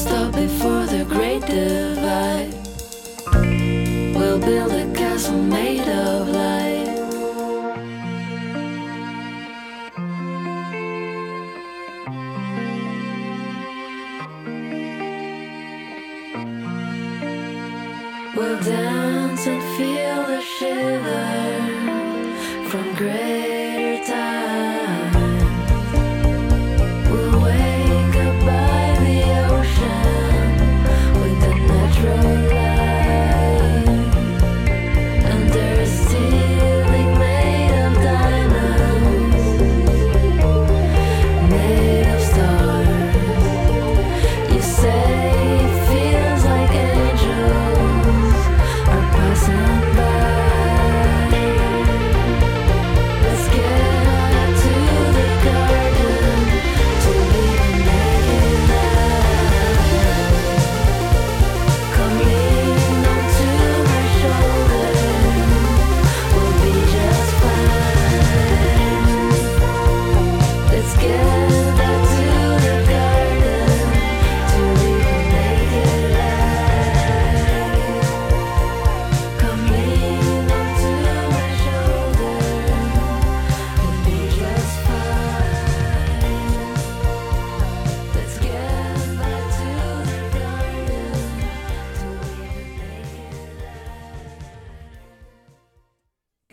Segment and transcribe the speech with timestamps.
[0.00, 2.54] stop before the great divide.
[4.16, 6.88] We'll build a castle made of light.
[18.36, 21.26] We'll dance and feel the shiver
[22.70, 23.29] from grace.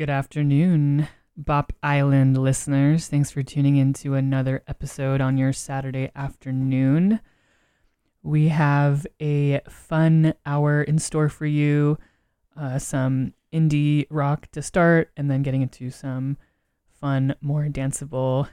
[0.08, 3.10] Good afternoon, Bop Island listeners.
[3.10, 7.20] Thanks for tuning in to another episode on your Saturday afternoon.
[8.24, 11.98] We have a fun hour in store for you.
[12.56, 16.38] Uh, some indie rock to start, and then getting into some
[17.02, 18.48] fun, more danceable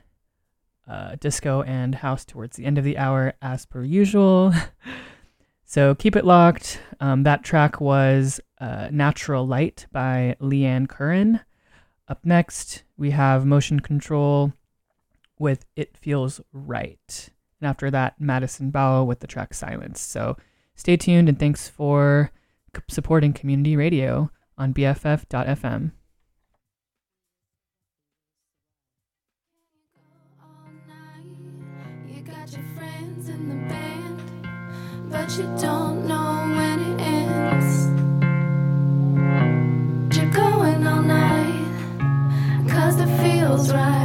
[0.89, 4.53] uh, disco and house towards the end of the hour, as per usual.
[5.75, 6.81] So keep it locked.
[7.01, 11.41] Um, that track was uh, Natural Light by Lee-Ann Curren.
[12.07, 14.53] Up next, we have Motion Cntrl
[15.37, 17.29] with It Feels Right.
[17.61, 20.01] And after that, Madison Bawa with the track Silence.
[20.01, 20.37] So
[20.77, 22.31] stay tuned and thanks for
[22.89, 25.91] supporting community radio on BFF.fm.
[35.15, 37.87] but you don't know when it ends.
[40.17, 44.04] You're going all night, cause it feels right.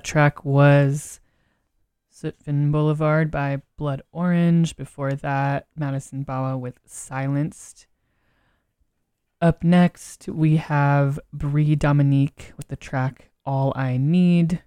[0.00, 1.20] That track was
[2.10, 4.74] Sutphin Boulevard by Blood Orange.
[4.74, 7.86] Before that, Madison Bawa with Silenced.
[9.42, 14.62] Up next, we have Bri Dominique with the track All I Need.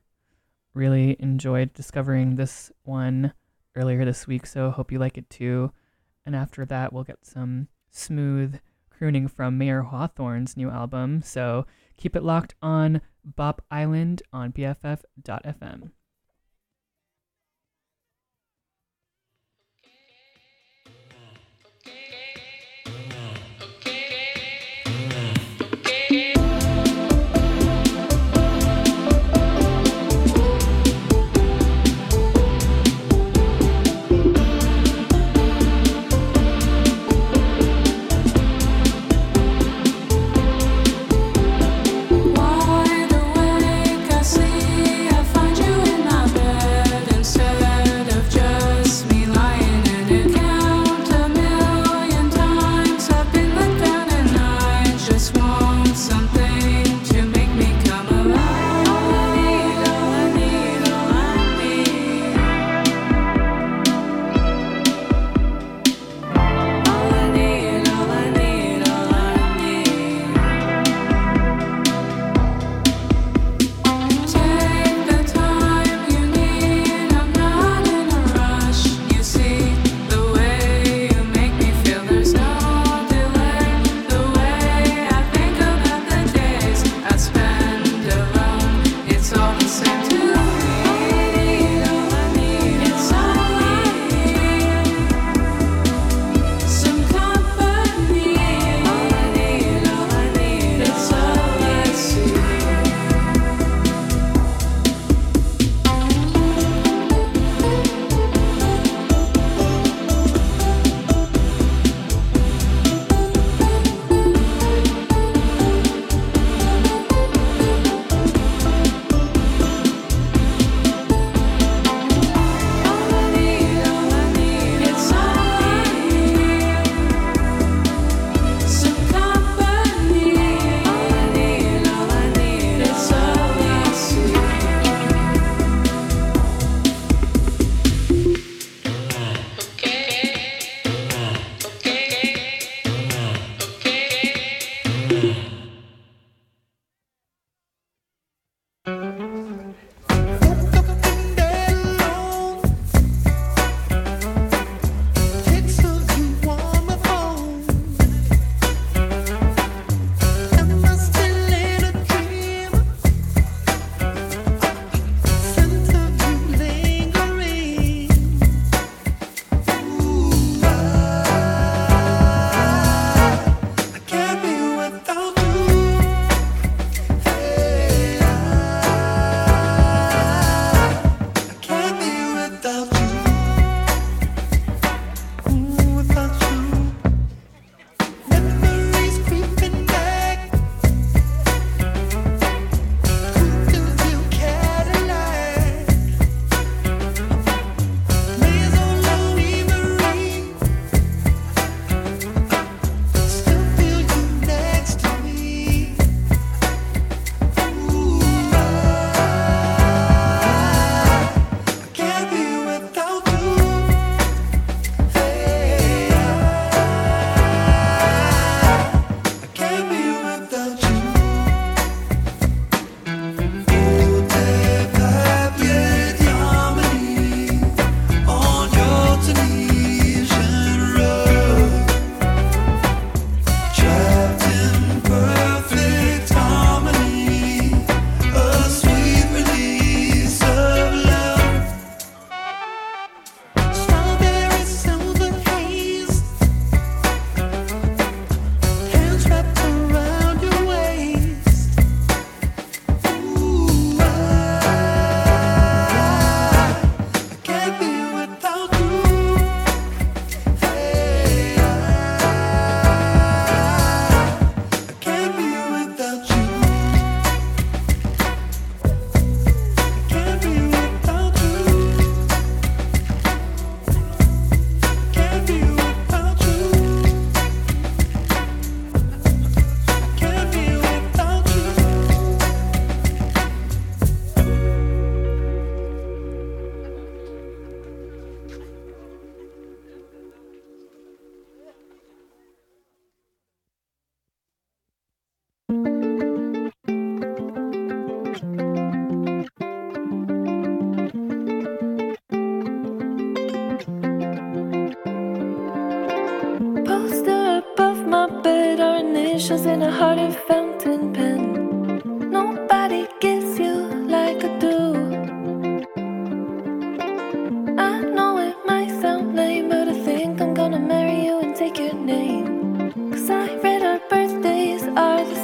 [0.76, 3.34] Really enjoyed discovering this one
[3.76, 5.72] earlier this week, so hope you like it too.
[6.28, 8.60] And after that, we'll get some smooth
[8.92, 11.24] crooning from Mayer Hawthorne's new album.
[11.24, 11.66] So
[11.98, 15.92] keep it locked on Bop Island on BFF.fm.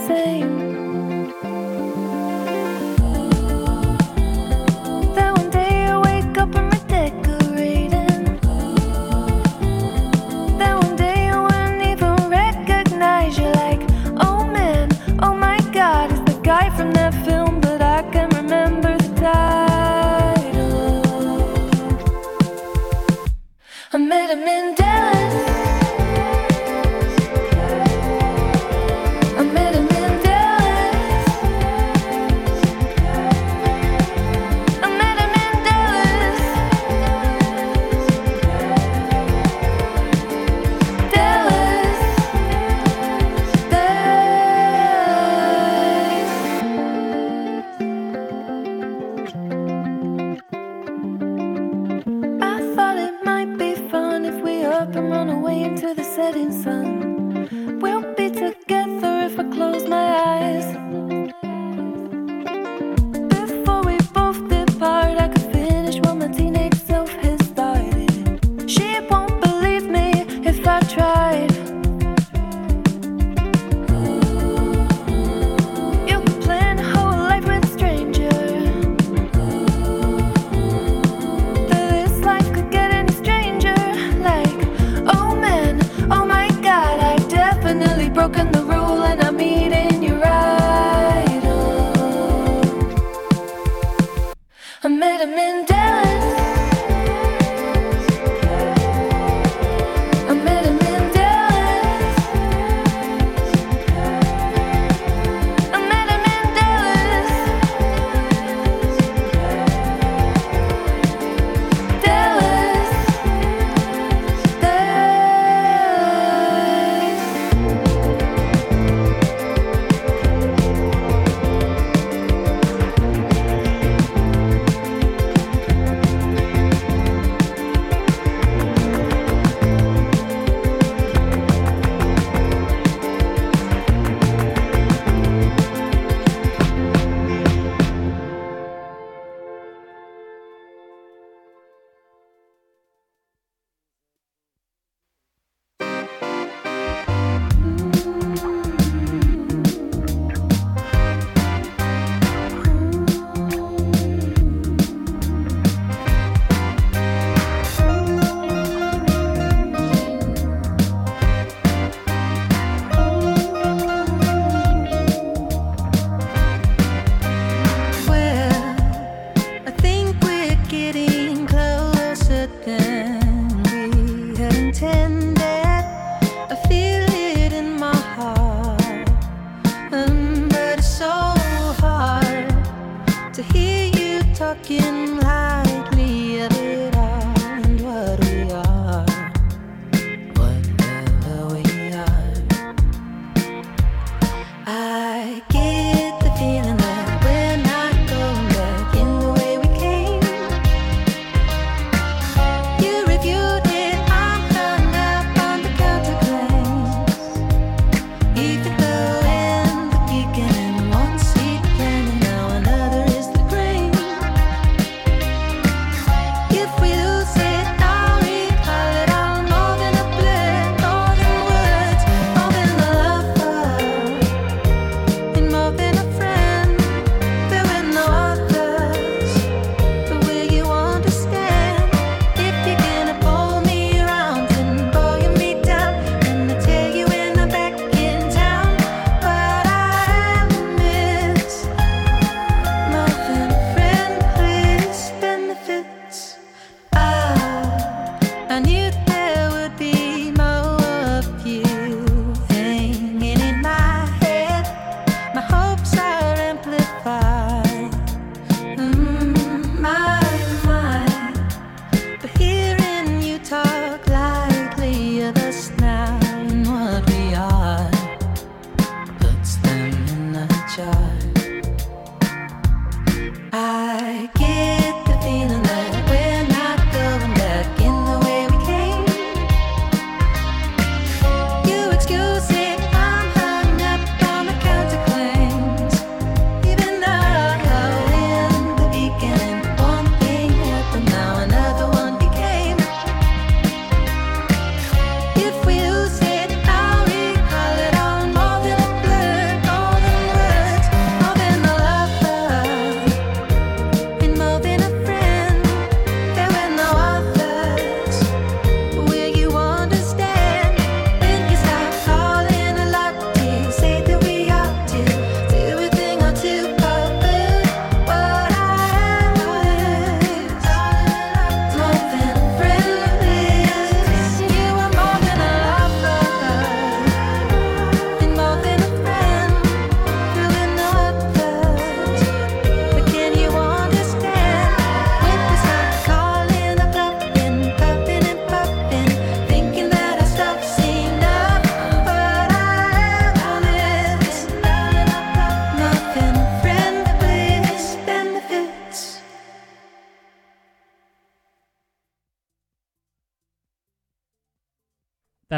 [0.09, 0.48] same.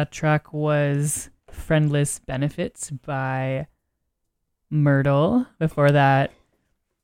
[0.01, 3.67] That track was Friendless Benefits by
[4.73, 5.45] Mertle.
[5.59, 6.31] Before that,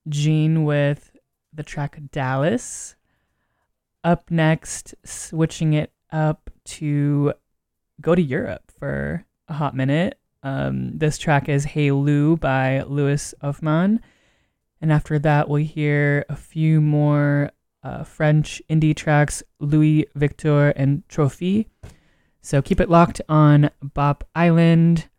[0.09, 1.15] Jean with
[1.53, 2.95] the track Dallas.
[4.03, 7.33] Up next, switching it up to
[8.01, 10.17] go to Europe for a hot minute.
[10.41, 13.99] Um, this track is Hey Lou by Lewis OfMan.
[14.81, 17.51] And after that, we'll hear a few more
[17.83, 21.67] uh, French indie tracks, Louis Victor and Trophii.
[22.47, 25.09] So keep it locked on Bop Island.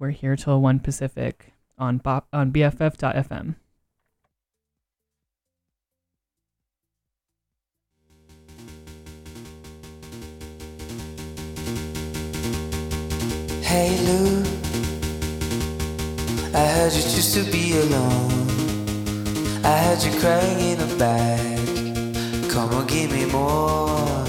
[0.00, 3.54] We're here till 1 Pacific on, Bop, on BFF.fm.
[13.60, 14.42] Hey Lou,
[16.52, 18.48] I heard you choose to be alone.
[19.64, 22.50] I heard you crying in the back.
[22.50, 24.21] Come on, give me more.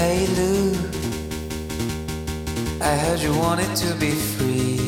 [0.00, 0.72] Hey Lou,
[2.80, 4.80] I heard you wanted to be free.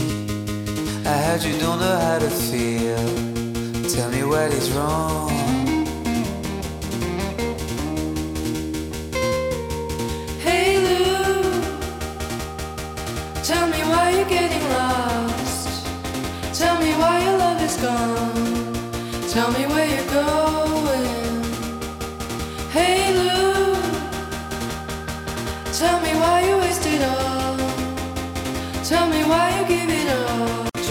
[1.04, 2.96] I heard you don't know how to feel.
[3.94, 5.28] Tell me what is wrong.
[10.40, 11.42] Hey Lou,
[13.44, 15.84] tell me why you're getting lost.
[16.58, 19.28] Tell me why your love is gone.
[19.28, 20.71] Tell me where you're going.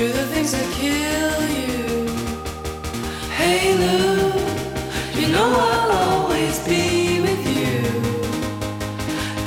[0.01, 2.07] To the things that kill you.
[3.39, 4.31] Hey Lou,
[5.19, 7.61] you know I'll always be with you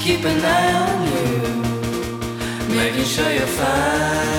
[0.04, 4.33] keep an eye on you, making sure you're fine.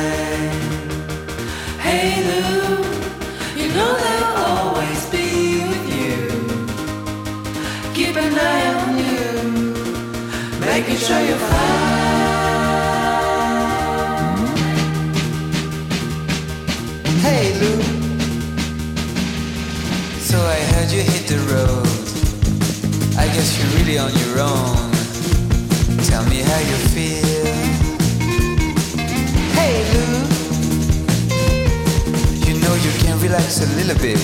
[23.75, 24.91] Really on your own.
[26.09, 27.55] Tell me how you feel.
[29.57, 30.13] Hey Lou.
[32.45, 34.21] You know you can relax a little bit.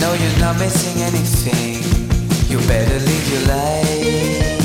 [0.00, 1.82] No, you're not missing anything.
[2.50, 4.63] You better live your life.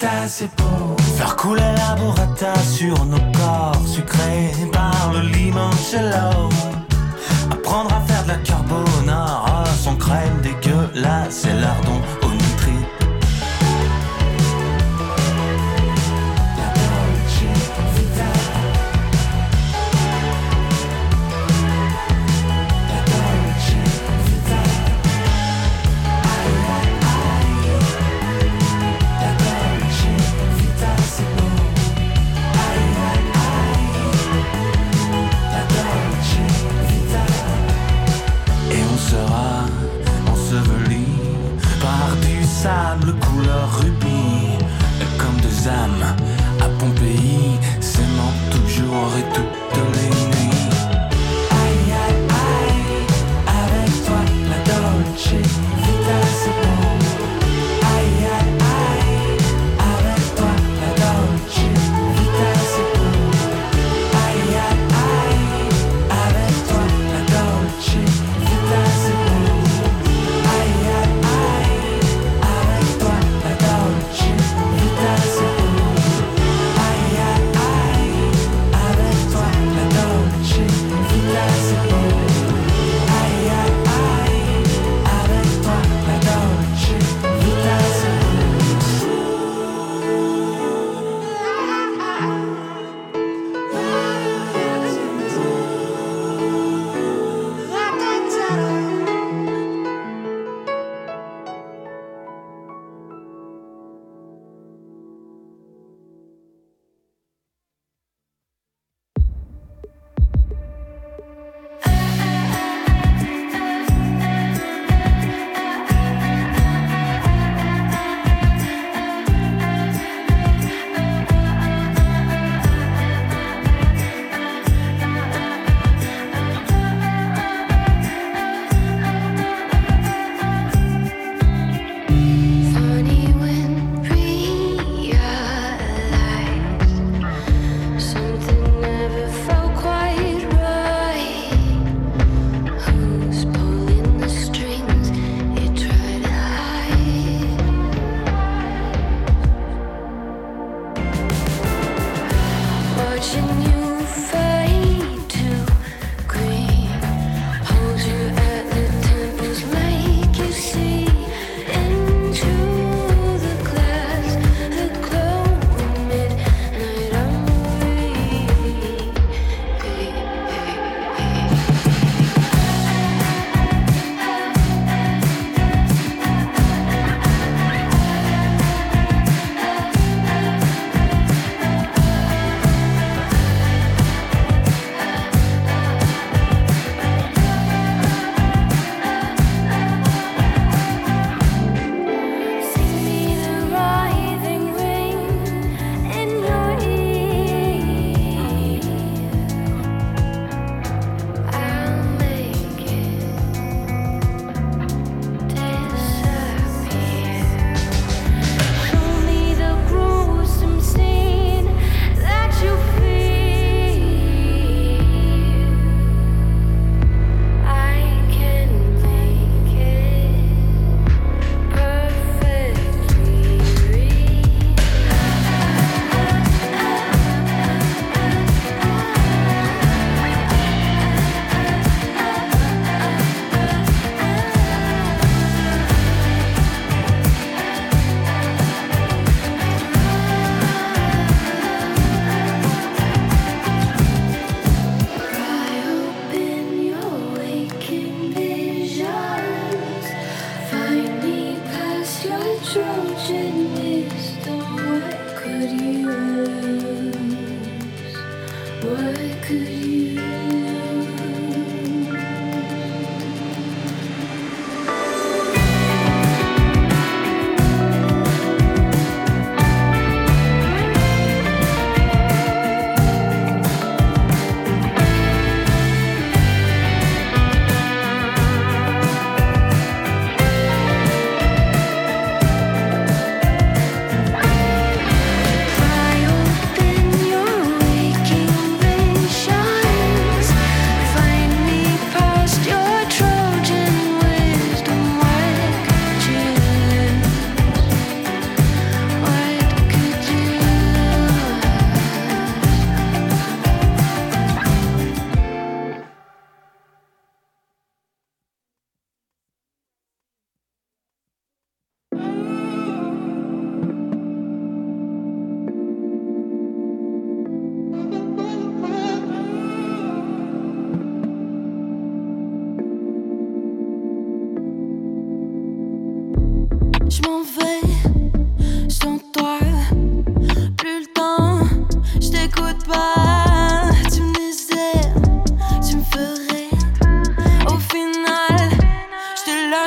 [0.00, 6.48] Faire couler la burrata sur nos corps sucrés par le limoncello.
[7.50, 12.00] Apprendre à faire de la carbonara sans crème dégueulasse et lardon
[45.68, 46.17] âmes.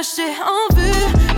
[0.02, 1.31] lâcher en vue.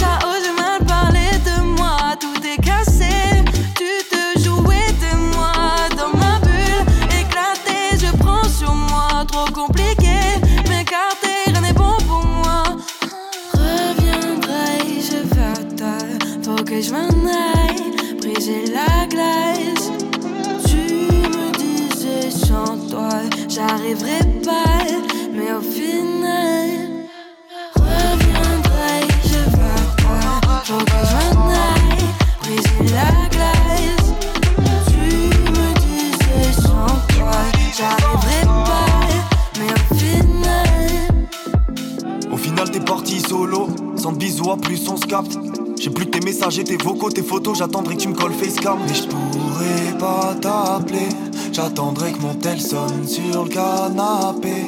[46.45, 47.57] Messages tes vocaux, tes photos.
[47.57, 48.77] J'attendrai que tu me colles facecam.
[48.87, 51.09] Mais je pourrais pas t'appeler.
[51.51, 54.65] J'attendrai que mon tel sonne sur le canapé.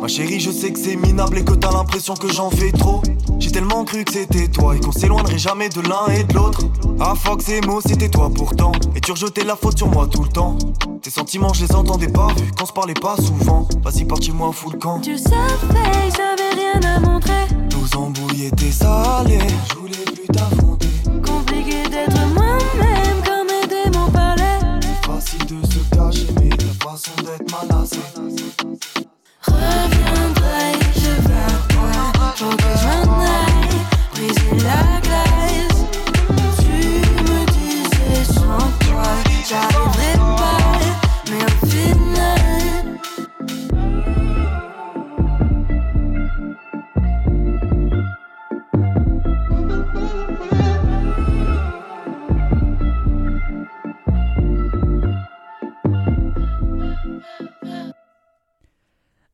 [0.00, 3.02] Ma chérie, je sais que c'est minable et que t'as l'impression que j'en fais trop.
[3.38, 6.60] J'ai tellement cru que c'était toi et qu'on s'éloignerait jamais de l'un et de l'autre.
[7.00, 8.72] Ah fuck ces mots, c'était toi pourtant.
[8.94, 10.58] Et tu rejetais la faute sur moi tout le temps.
[11.02, 13.66] Tes sentiments, je les entendais pas vu qu'on se parlait pas souvent.
[13.82, 15.00] Vas-y, partis-moi fous le camp.
[15.00, 17.46] Tu savais, j'avais rien à montrer.
[17.72, 19.38] Nos embrouilles étaient salées.
[19.70, 20.65] Je voulais plus.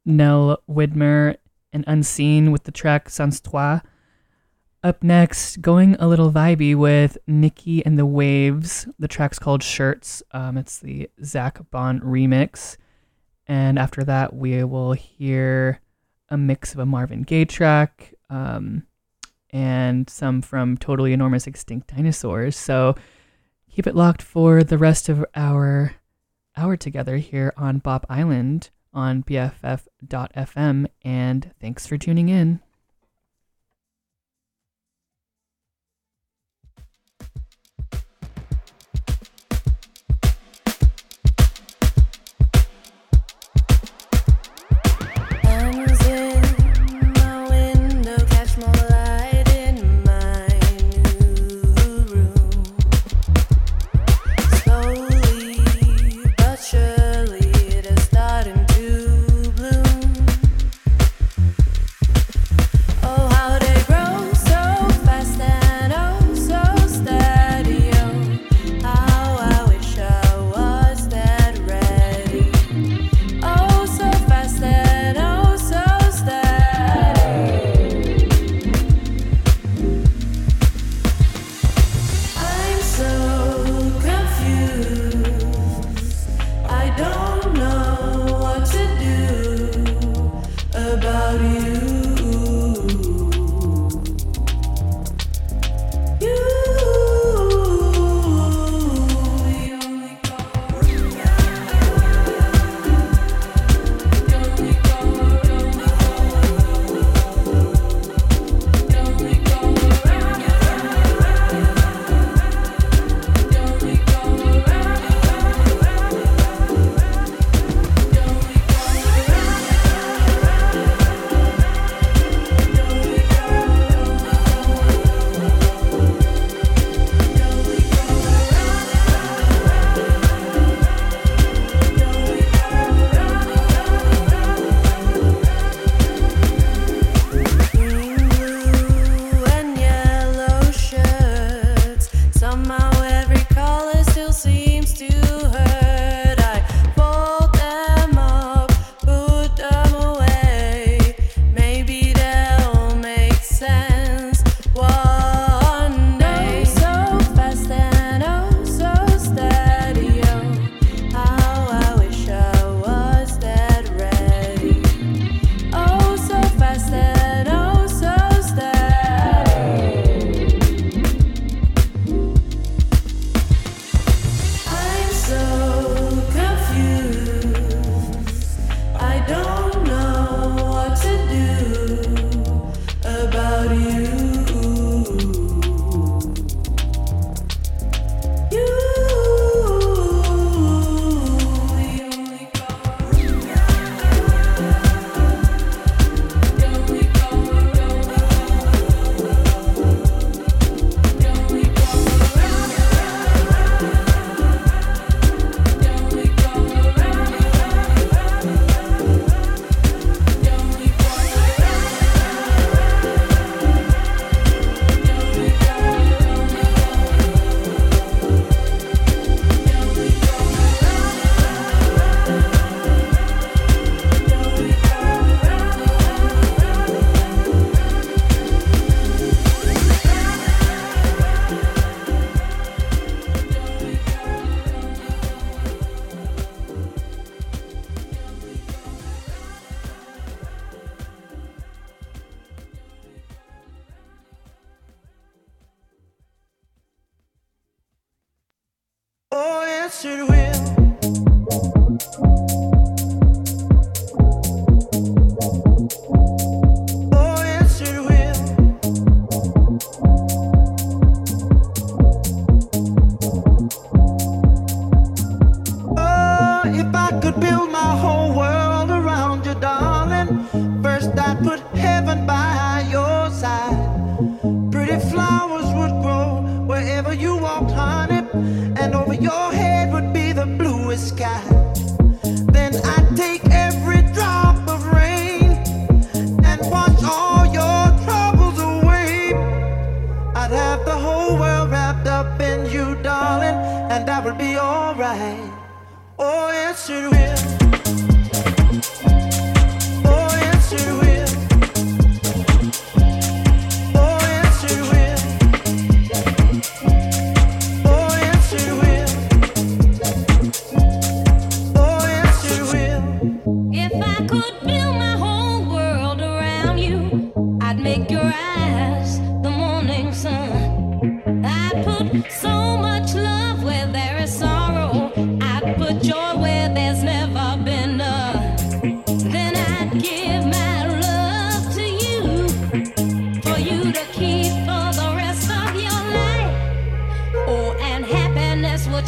[0.05, 1.37] Nell Widmer
[1.73, 3.81] and Unseen with the track Sans Toi.
[4.85, 8.89] Up next, going a little vibey with Nikki and the Waves.
[8.99, 10.23] The track's called Shirts.
[10.33, 12.77] Um, it's the Zach Bond remix.
[13.47, 15.81] And after that, we will hear
[16.29, 18.85] a mix of a Marvin Gaye track um,
[19.51, 22.57] and some from Totally Enormous Extinct Dinosaurs.
[22.57, 22.97] So
[23.71, 25.95] keep it locked for the rest of our
[26.57, 30.87] hour together here on Bop Island on BFF.fm.
[31.05, 32.61] And thanks for tuning in.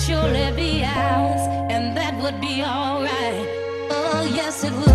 [0.06, 1.40] surely be ours,
[1.72, 3.46] and that would be alright.
[3.90, 4.93] Oh, yes, it would.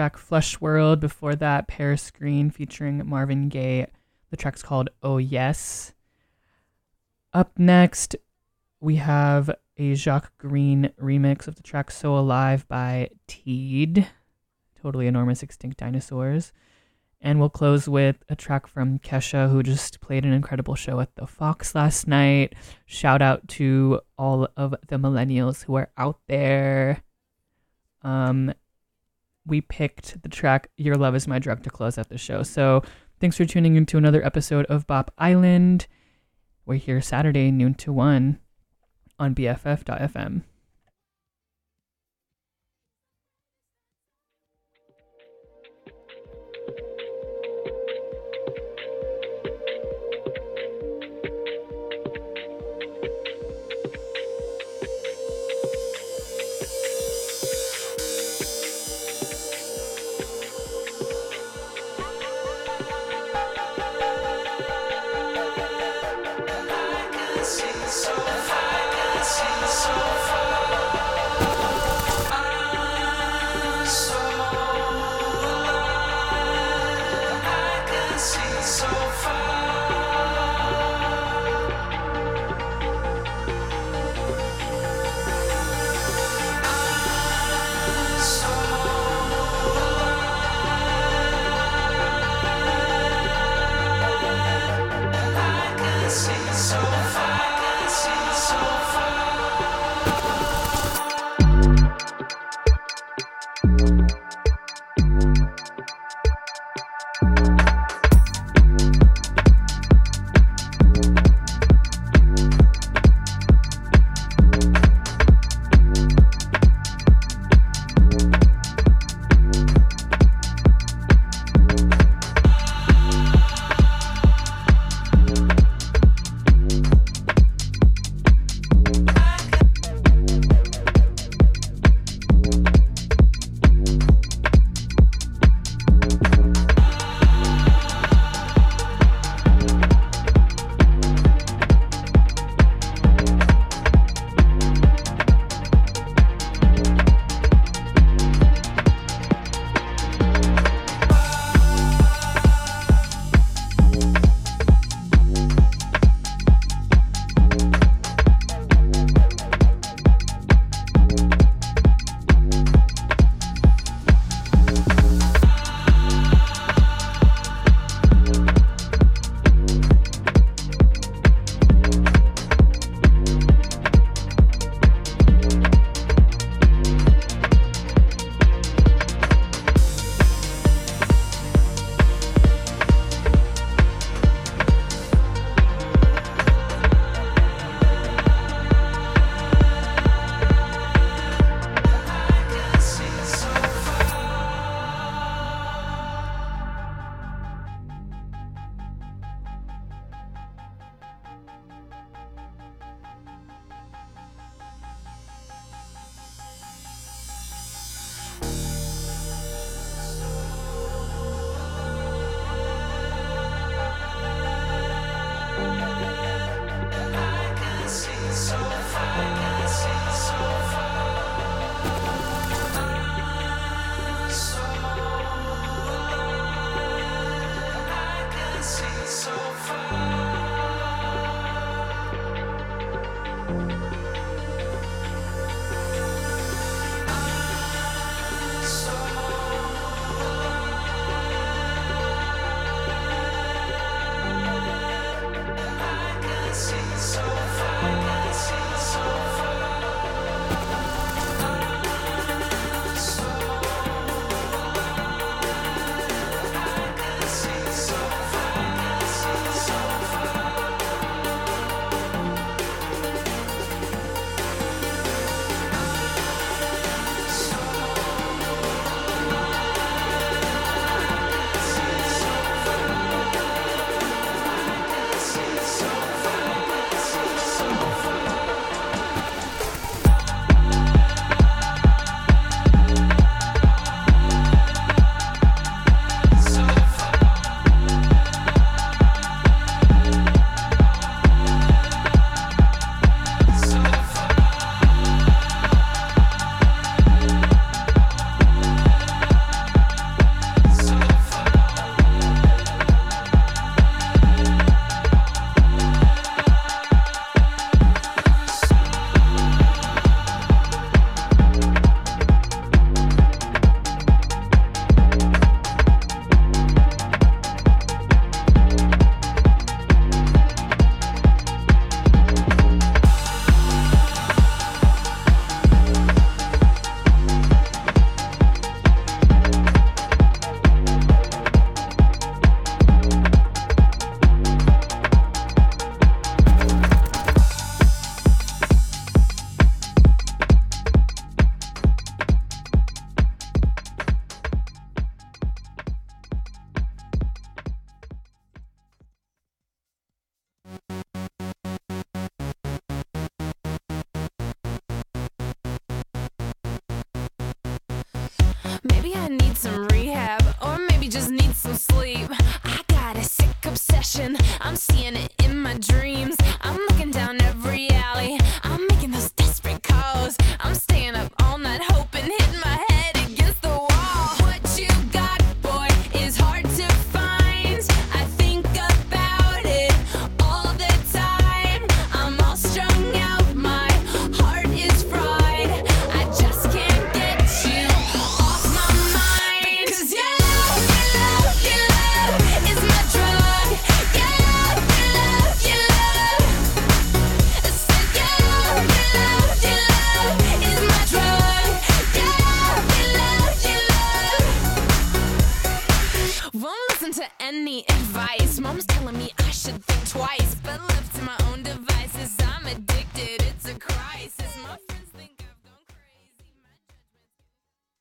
[0.00, 0.98] Track Flush World.
[0.98, 3.86] Before that, Paris Green featuring Marvin Gaye.
[4.30, 5.92] The track's called Oh Yes.
[7.34, 8.16] Up next,
[8.80, 14.08] we have a Jacques Greene remix of the track So Alive by Teed.
[14.80, 16.54] Totally enormous extinct dinosaurs.
[17.20, 21.14] And we'll close with a track from Kesha, who just played an incredible show at
[21.16, 22.54] the Fox last night.
[22.86, 27.02] Shout out to all of the millennials who are out there.
[28.00, 28.54] Um,
[29.50, 32.42] we picked the track Your Love Is My Drug to close out the show.
[32.42, 32.82] So
[33.20, 35.86] thanks for tuning into another episode of Bop Island.
[36.64, 38.38] We're here Saturday, noon to 1
[39.18, 40.42] on BFF.fm.